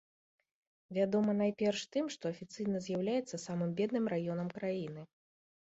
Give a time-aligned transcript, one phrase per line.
[0.97, 5.01] Вядомы найперш тым, што афіцыйна з'яўляецца самым бедным раёнам краіны.